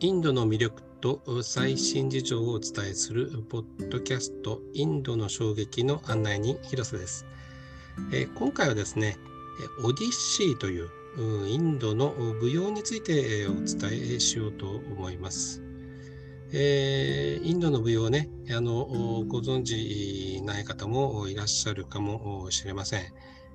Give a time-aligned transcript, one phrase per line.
[0.00, 7.24] インドの魅力と最新事情をお伝えするポッドキャストインドの衝撃の案内人広瀬です、
[8.12, 9.16] え今回はですね
[9.82, 10.88] オディッシーという
[11.46, 15.62] インドの舞踊についてお伝えしようと思います。
[16.52, 23.02] えー、インドの舞踊ねあのご存知ない方もいらっしゃるかもしれません。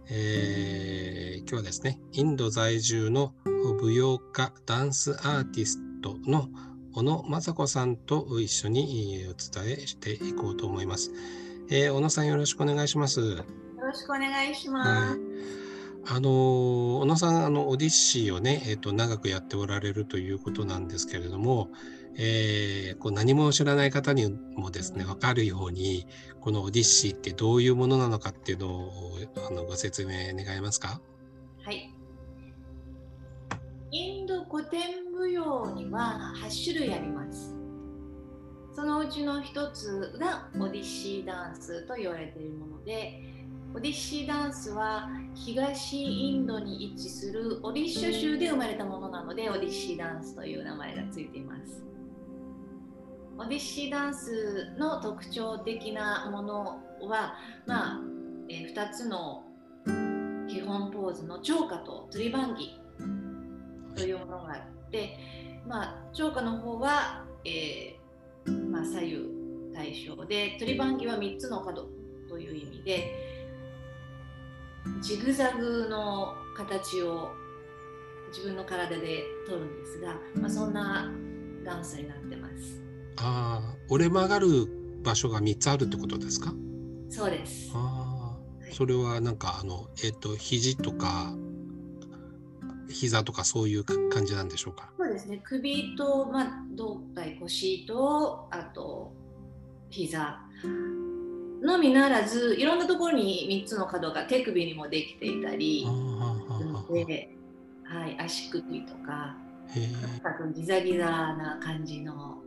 [0.10, 6.50] えー、今日はですねインド在住の舞踊家ダンスアーティストの
[6.94, 11.12] 小野雅子さんと一緒にお伝えしていこうと思います。
[11.70, 13.20] えー、小野さんよろしくお願いします。
[13.22, 13.46] よ
[13.82, 15.12] ろしくお願いします。
[15.12, 15.20] はい
[16.08, 21.70] あの小野さんあのオディッシーをね、えーと、長くやっておられるということなんですけれども、
[22.16, 26.08] えー、こう何も知らない方にもですね分かるように
[26.40, 28.92] このオディッシーってどういうものなのかっていうのを
[29.48, 31.00] あのご説明願えますか？
[31.64, 31.94] はい
[33.92, 37.56] インド古典舞踊には8種類あります。
[38.76, 43.22] そのうちの一つがオディッシーダンスと言われているもので
[43.76, 51.84] オディッシーダンスは東インドに位置するオディッシャ州で生まれたものなのでオディッシーダンスという名前がついています。
[53.38, 58.02] オディッシーダンスの特徴的なものは、まあ
[58.50, 59.44] え、2つの
[60.48, 62.80] 基本ポーズの超歌とトリバンギ。
[64.00, 65.18] というものがあって、
[65.68, 71.88] まあ、超歌の方は、えーまあ、左右対称でトリバンギは3つの角
[72.28, 73.48] という意味で
[75.02, 77.32] ジグザグの形を
[78.30, 81.12] 自分の体で取るんですが、まあ、そんな
[81.66, 82.82] ダンスになってます。
[83.18, 84.48] ああ、折れ曲がる
[85.04, 86.54] 場所が3つあるってことですか？
[87.10, 87.72] そうです。
[87.74, 91.34] ああ、それはなんかあの、えっ、ー、と、肘とか、
[92.90, 94.90] 膝とかそういう感じなんでしょうか？
[94.98, 95.40] そうですね。
[95.44, 99.14] 首と、まあ、胴体、腰と、あと、
[99.90, 100.40] 膝。
[101.62, 105.86] のみならずいろんなところに3つの角が手首にもできていたり
[107.06, 107.36] で、
[107.84, 109.36] はい、足首とか
[110.56, 112.38] ギザギザな感じの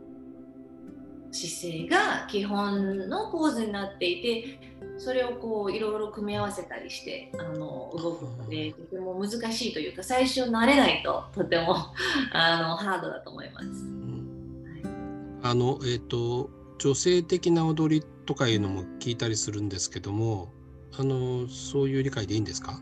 [1.31, 11.75] 姿勢が基本のポーズになっていてそれをこういろいろ組み合わせたりしてあの動くのでとても難しいというか最初慣れないととても
[12.31, 13.67] あのハードだと思います。
[15.45, 16.49] あのえっ、ー、と
[16.79, 20.53] 女性的な踊りとかいうのも聞いたりするんですけども
[20.97, 22.79] あのそういう理解でいいんですか？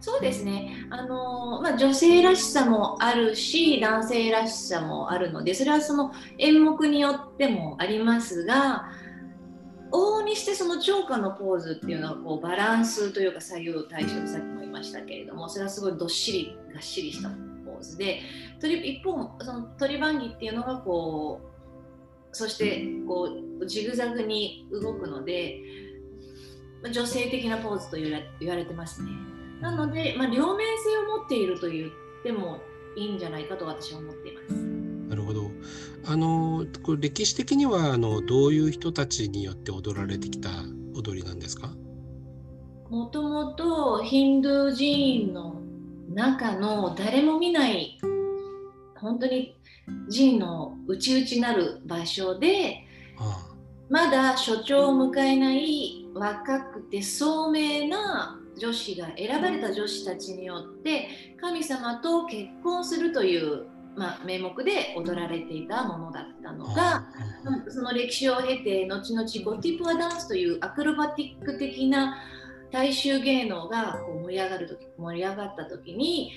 [0.00, 0.86] そうですね。
[0.88, 8.90] あの、まあ、女性らしさもあるし男性らしさもあるのでそれはその演目によってもありますが
[9.92, 18.20] 往々にしてその超過のポーズっていうのはこうバランスというか左右対称さっきも言いましたけれどもそれはすごいどっしりがっしりしたポーズで
[18.62, 21.50] 一方その鳥番儀っていうのがこう
[22.32, 23.28] そしてこ
[23.60, 25.60] うジグザグに動くので
[26.92, 29.10] 女性的なポーズと言われてますね。
[29.60, 31.90] なので、まあ、両面性を持っていると言っ
[32.22, 32.60] ても
[32.96, 34.59] いいんじゃないかと私は思っています。
[36.06, 40.48] あのこれ歴史的にはあのどういう人たちによって踊られてきた
[40.94, 41.70] 踊りなんですか？
[42.88, 45.60] もともとヒンドゥー寺院の
[46.12, 47.98] 中の誰も見ない
[48.96, 49.56] 本当に
[50.10, 52.84] 寺の内々なる場所で
[53.88, 63.66] まだ所長を迎えない若くて聡明な女子が選ばれた女子たちによって神様と結婚するという、
[64.00, 67.04] まあ、名目で踊られていたものだったのが
[67.68, 72.16] その歴史を経て後々ゴティプアダンスというアクロバティック的な
[72.72, 76.32] 大衆芸能がこう盛り上がる時盛り上がった時に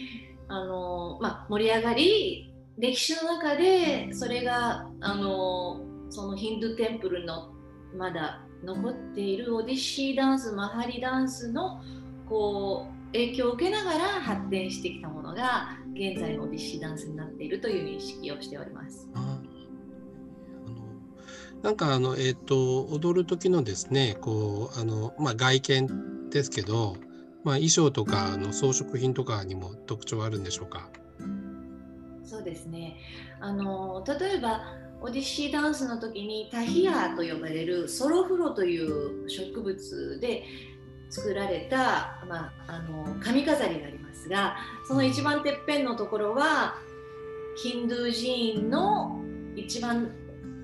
[0.50, 7.54] あの、まあ、盛り上がり歴史の中でそれがあのそのヒンドゥーテンプルの
[7.96, 11.82] まだ残っているオディシーダンスマハリダンスの
[12.28, 19.08] こう影響を受けながら発展してきたものが現在のオディシーダンスになっているという認識をしております。
[21.62, 26.98] なんかあの、えーと、踊る時のですねこうあの、まあ、外見ですけど、
[27.46, 30.90] まあ、衣装とかの装飾品とかにも特徴あるんでしょうか？
[32.26, 32.98] そうですね。
[33.40, 34.64] あの例えば
[35.02, 40.44] オディシーダンスの時にタヒアと呼ばれるソロフロという植物で
[41.14, 44.58] 作られた、まあ、あの髪飾りがありますが
[44.88, 46.76] その一番てっぺんのところは
[47.56, 48.34] ヒンドゥー寺
[48.64, 49.20] 院の
[49.56, 50.12] 一番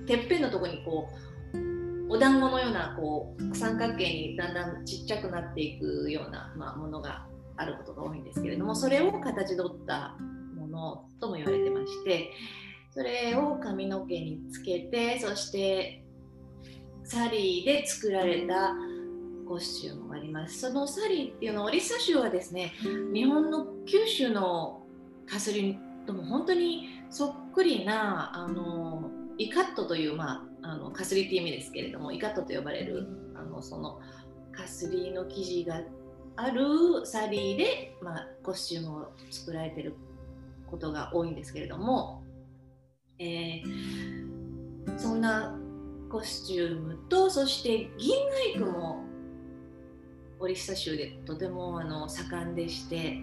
[0.06, 1.08] てっぺんのところにこ
[1.54, 7.26] うお団子のようなこう三角形にだんだんちっちゃくなっていくような、まあ、ものが
[7.56, 10.16] あることが多いんですけれどもそれを形取った
[10.68, 12.32] のとも言われてまして
[12.92, 16.02] それを髪の毛につけてそして
[17.04, 18.74] サリーで作られた
[19.50, 20.60] コスチュームがあります。
[20.60, 22.72] そのサリーっていうのはオリッサ州はですね
[23.12, 24.86] 日本の九州の
[25.26, 25.76] かすり
[26.06, 33.98] とも本当にそっくりなあのイカットという、まあ、あのかすりっていう意味ですけれどもイカットと呼ばれるあのその
[34.52, 35.80] かすりの生地が
[36.36, 39.96] あるサリーで、まあ、コスチュームを作られてる
[40.70, 42.22] ことが多いんですけれども、
[43.18, 45.58] えー、そんな
[46.08, 48.14] コスチュームとそして銀
[48.54, 49.09] 細工も
[50.40, 53.18] オリッサ州でとてもあの盛んでして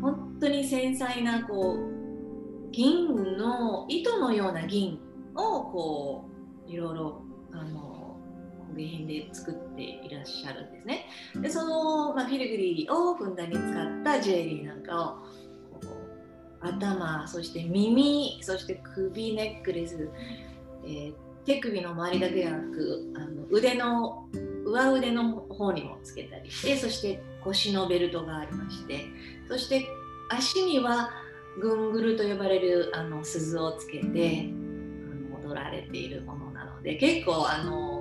[0.00, 5.00] 本当に繊細なこう銀の糸のような銀
[5.34, 6.24] をこ
[6.66, 7.22] ういろいろ
[7.52, 8.16] あの
[8.68, 11.06] 工芸品で作っていらっしゃるんですね。
[11.40, 15.16] でその、まあ、フィルグリーをふんだんに使ったジュエリーなんかを
[16.60, 20.08] 頭そして耳そして首ネックレス、
[20.84, 21.14] えー、
[21.44, 24.28] 手首の周りだけでなくあの腕の
[24.66, 29.06] 上腕の方にもつけたりしてそして腰のベルトがありまして
[29.48, 29.86] そして
[30.28, 31.10] 足には
[31.60, 34.50] ぐんぐると呼ばれるあの鈴をつけて
[35.44, 37.96] 踊られているものなので結構あの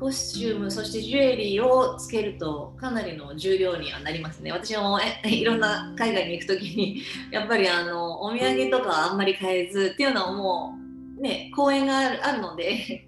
[0.00, 4.50] コスチュームそしてジュエリーをつけるとかなりの重量にはなりますね。
[4.50, 10.74] 私もいろんな海外に行く時にやっぱりあのお土産とかはあんまり買えずっていうのはも
[11.18, 13.06] うね公演があるので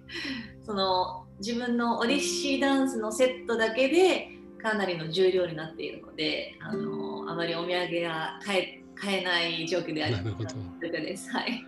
[0.65, 4.29] その自分のオディッシーダンスのセットだけで
[4.61, 10.17] かなりの重量になっているのであのあまりお土産が買え買えない状況である。
[10.17, 10.49] なるほど。
[10.81, 11.29] です。
[11.29, 11.65] はい、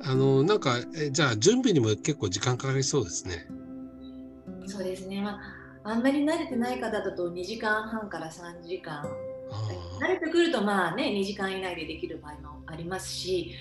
[0.00, 3.46] あのなんかえじゃあ準備にも結構時間かかりそうですね。
[4.66, 5.38] そうですね、ま
[5.84, 9.04] あ、あんまり慣れてない方だと2時間半から3時間。
[10.00, 13.52] 慣れてくるとまあね2時間以内でできる場合もありますし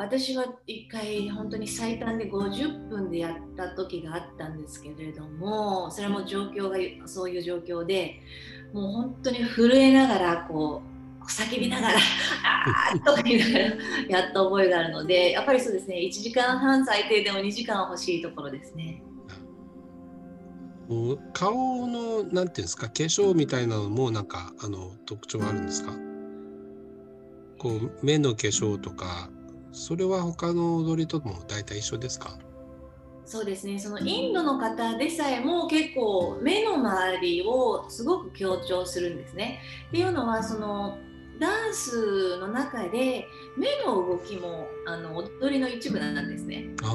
[0.00, 8.18] 私は1回本当に最短で50分でやった時があったんですけれどもそれも状況がそういう状況で
[8.72, 10.80] もう本当に震えながらこ
[11.20, 11.98] う叫びながら
[12.42, 13.64] 「あー」 とか言いながら
[14.08, 19.02] やった覚えがあるのでやっぱりそうですね1時間半最低でも2時間欲しいところですね。
[21.32, 25.92] 顔のなんていうんですか化粧みたいなのもなんかあの特徴あるんですか？
[27.58, 29.30] こう目の化粧とか
[29.72, 32.38] それは他の踊りとも大体一緒ですか？
[33.24, 39.60] そうですねそのインドの方でさえも結構目の周りをすごく強調するんですね。
[39.88, 40.98] っていうのはその
[41.38, 43.26] ダンスの中で
[43.56, 46.66] 目の動きもあの踊りの一部なんですね。
[46.82, 46.92] あは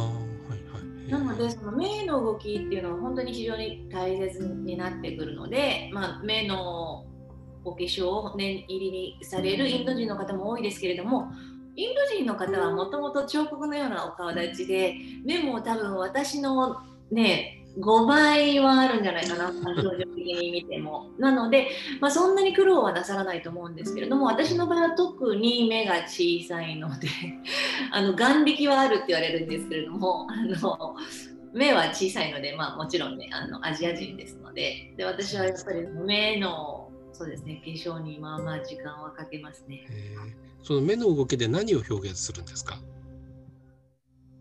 [0.55, 7.05] いはい、なのでその目の動きっていうのは本当に非常に大切になってくるので、まあ、目の
[7.63, 11.31] お化粧を念入りにされるインド人の方も多いですけれども
[11.75, 14.95] インド人の方はもともと彫刻のようなお顔立ちで
[15.25, 21.09] 目も多分私のね5倍はあるんじゃないかな表情的に見ても。
[21.19, 21.67] なので、
[21.99, 27.09] まあ、そんなに苦労はなさらないと思うんですけれども私の場合は特に目が小さいので
[27.91, 30.95] あの眼力はあるって言われるんですけれどもあの
[31.53, 34.93] 目は小さいので、まあ、もちろんねあのアジア人ですので。
[34.95, 39.85] で私はやっぱり目のそうですね化粧にまあまあ時間はかけますね。
[40.65, 42.79] その目の動きで何を表現するんですか？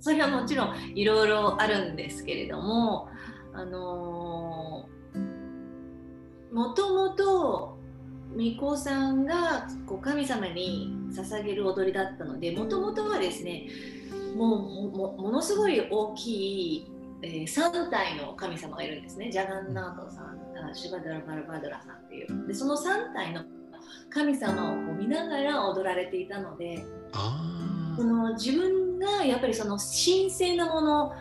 [0.01, 3.09] それはもちろんいろいろあるんですけれども、
[3.53, 7.79] あのー、もともと
[8.33, 13.69] 巫女さんがこう神様に捧げる踊りだったのでもともとはですね
[14.35, 16.91] もうものすごい大きい、
[17.23, 19.31] えー、3体の神様がいるんですね。
[19.31, 20.41] ジャガンナートさん
[20.75, 22.47] シュバダラバルバドラさんっていう。
[22.47, 23.43] でその3体の
[24.11, 26.85] 神様を見ながら踊られていたので
[27.97, 31.13] その自分がやっぱりその神聖なもの、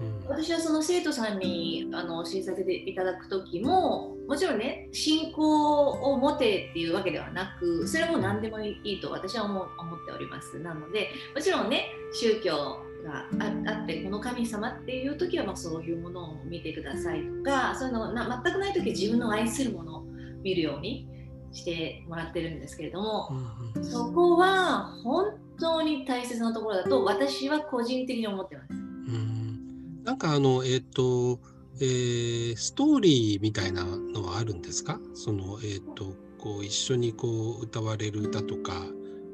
[0.00, 10.58] うん、私はその生徒さんにあの教えさせていただく時ももちろんね信仰を持てっていうわけではなくそれも何でもいいと私は思思っております。
[10.60, 13.26] なのでもちろんね宗教が
[13.68, 20.04] あってこの神様っていう時はまあそういうものを見てくださいとかそういうのな全くない時は自分の愛するものを
[20.42, 21.08] 見るように
[21.52, 23.28] してもらってるんですけれども、
[23.76, 28.66] うんうん、そこは本当に大切なところだと私は個人的に思ってます。
[28.70, 30.04] うん。
[30.04, 31.40] なんかあのえっ、ー、と、
[31.76, 35.00] えー、ストーリーみたいなのはあるんですか？
[35.14, 38.72] そのえっ、ー、とこう一緒にこう歌われる歌とか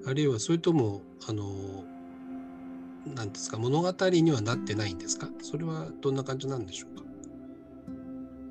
[0.06, 1.44] あるいはそれともあの
[3.14, 3.58] なんですか？
[3.58, 5.28] 物語にはなってないんですか？
[5.42, 7.04] それはどんな感じなんでしょうか？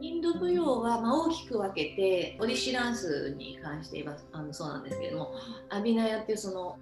[0.05, 5.31] インド舞踊はま大きく分けてオディシダンスに関して言えばあのそうなんですけれども
[5.69, 6.77] アビナヤっていうその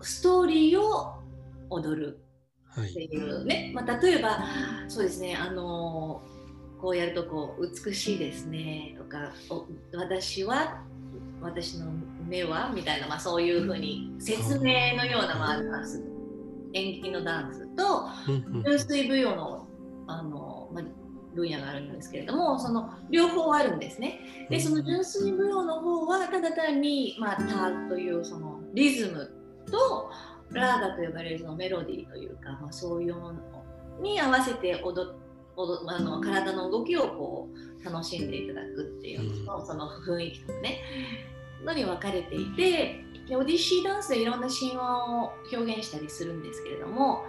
[0.00, 1.14] ストーリーを
[1.70, 2.20] 踊る
[2.66, 2.90] はい。
[2.90, 4.38] っていうね、まあ、例えば
[4.88, 6.22] そうですねあの
[6.80, 9.66] こうやるとこう美しいですねとかお
[9.96, 10.82] 私は
[11.40, 11.92] 私の
[12.26, 16.12] 目はみたいな、まあ、そういうふうに説明のような、まあ、ダンス。
[16.74, 18.08] 演劇のダンスと
[18.64, 19.66] 純粋舞踊の
[20.06, 20.51] あの、まあ、
[21.34, 24.46] 分野があるんですけれどもその両方あるんですね。
[24.50, 29.30] でその純粋舞踊の方はただ単に、まあ、タというそのリズム
[29.70, 30.10] と
[30.50, 33.40] ラーダと呼ばれるそのメロディーというか、まあ、そういうもの
[34.00, 35.14] に合わせて踊っ
[35.56, 40.80] 踊あの体の動きをこう楽しんでいただくっていうのと、その雰囲気とかね
[41.64, 47.24] のに分かれていてでオディッシーダンスでいろんな神話を表現したりするんですけれども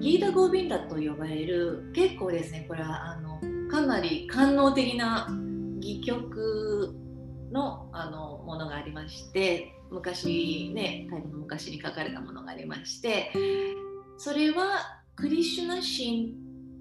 [0.00, 3.40] ギーダ・ゴービンダと呼ばれる結構ですねこれはあの
[3.70, 5.26] かなり官能的な
[5.80, 6.94] 戯曲
[7.52, 13.32] のあのものがありまして昔ねタイの昔に書かれたものがありまして
[14.18, 16.34] それはクリシュナ神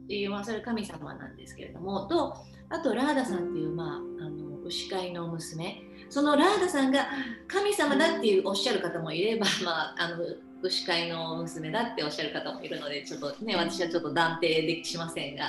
[0.06, 2.36] っていう、まあ、それ神様なんですけれどもと
[2.70, 5.84] あとラーダさんっていう、まあ、あの牛飼いの娘。
[6.10, 7.08] そのラーダさんが
[7.48, 10.18] 神様だっていうおっしゃる方もいれば、まあ、あの
[10.66, 15.46] 牛飼いの娘だっておっしゃる方もいるのでちょっとね私はちょっと断定できしませんが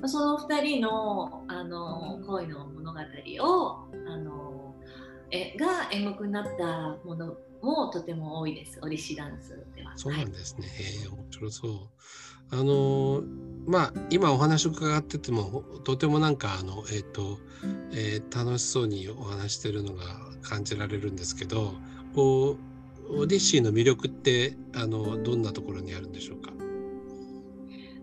[0.00, 3.00] まあその2人のあの恋の物語
[3.40, 4.74] をあの
[5.30, 9.92] えが演目になったものもとても多いですオリシダンスでは。
[9.96, 10.66] そうなはいんですね。
[10.68, 11.72] へえ面白そう。
[12.52, 17.38] あのーまあ今お話を伺っててもとてもなんかあのえっ、と、
[17.92, 20.04] えー楽しそうにお話してるのが
[20.42, 21.74] 感じられるんですけど、
[22.14, 22.75] こう
[23.08, 26.52] オディッシーの魅力ってあのどんなところにあるんでしょうか？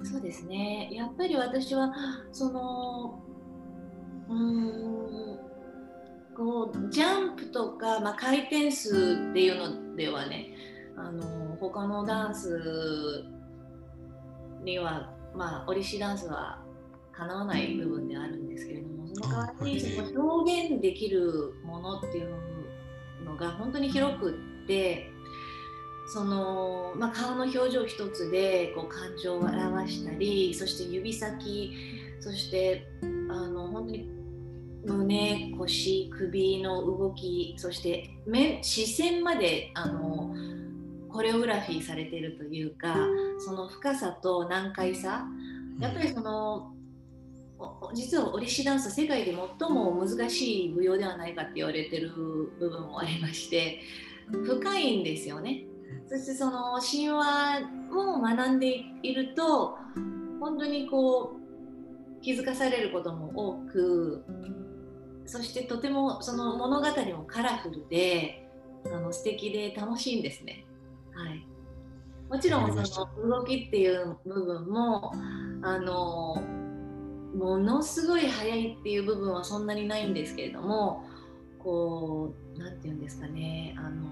[0.03, 1.93] そうですねやっぱり私は
[2.31, 3.24] その
[4.29, 5.39] うーん
[6.36, 10.55] こうジャンプとか、まあ、回転数っていうのではね
[10.98, 13.24] あの他のダンス
[14.63, 16.62] には、まあ、オリシダンスは
[17.12, 22.36] かなわない部分であるんですけれどもその代わりにその表現できるものっていう
[23.24, 24.52] のが本当に広くって
[26.08, 31.74] その、まあ、顔の表情一つでこう感情を表したりそして指先
[32.20, 33.05] そしてあ
[33.48, 34.10] の本当に
[34.86, 40.34] 胸腰首の動きそして目視線まであの
[41.10, 42.96] コレオグラフィーされてるというか
[43.39, 45.25] その深さと難解さ
[45.79, 46.74] やっぱりその
[47.93, 52.10] 実はオリシダンス世界で最も難しい舞踊ではないかって言われてる
[52.60, 53.79] 部分もありまして
[54.32, 55.65] 深いんですよね。
[56.08, 57.62] そしてその神話
[57.92, 59.77] を学んでいると
[60.39, 64.24] 本当にこう気づかされることも多く
[65.25, 66.88] そしてとてもその物語
[67.18, 68.48] もカラフルで
[68.86, 70.65] あの素敵で楽しいんですね。
[71.13, 71.48] はい、
[72.30, 75.13] もちろんその動きっていう部分も
[75.62, 76.44] あの
[77.36, 81.06] ものすごい速いっていう部分はそんなにないんですけれども
[81.63, 83.75] こうなんて言うんですかね。
[83.77, 84.10] あの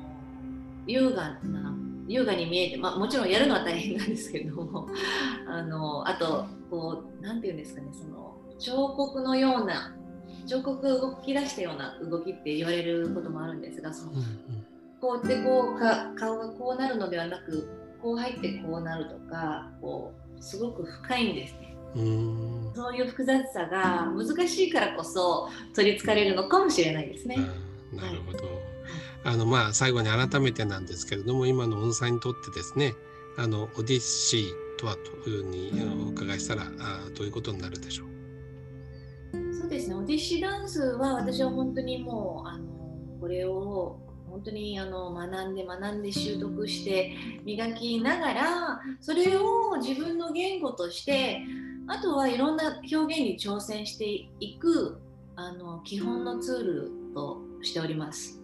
[0.87, 1.75] 優雅な
[2.07, 4.87] 優雅に見えて、まあ、もちろんやるのは大変なんですけれども。
[5.47, 7.87] あのあとこうなんて言うんですかね。
[7.91, 9.95] その彫刻のような
[10.45, 14.25] 彫刻が動き出したような動きって言われることもあるんですがそのうんうん。
[14.99, 17.67] こうやってこうか顔がこうなるのではなく
[18.01, 21.70] こう入ってこうなるとかこうすごく深いんですね。
[21.95, 22.71] うーん。
[22.73, 27.37] そういう複雑さが難しいからこそ取りつかれるのかもしれないですね。
[27.93, 28.39] なるほど。
[29.23, 32.93] あのまあ最後に改めてなんですけれども今の音さんにとってですね
[33.37, 35.71] あのオディッシーとはというふうに
[36.07, 38.07] お伺いしたらあーどういうことになるでしょう？
[39.53, 42.65] そうですね、オディッシーダンスは私は本当にもうあの
[43.19, 47.13] これを本当にあの学んで学んで習得して
[47.45, 51.41] 磨きながらそれを自分の言語として
[51.91, 54.05] あとはいろんな表現に挑戦して
[54.39, 55.01] いく
[55.35, 58.41] あの基本のツールとしております。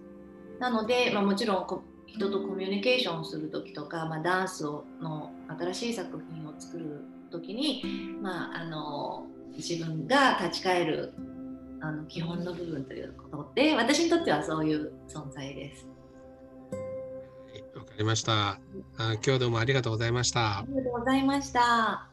[0.60, 7.84] なので、まあ、もちろんこ人とコミュニケーションする時とか、まあ、ダンスをの新しい作品を作る時に、
[8.22, 11.14] まあ、あの自分が立ち返る
[11.80, 15.88] あの基本の部分ということで私にとってはそういう存在です。
[16.72, 18.34] はいわかりました。
[18.34, 20.66] あー今日はどうもありがとうございましたあ。
[20.68, 22.10] りがとうございました。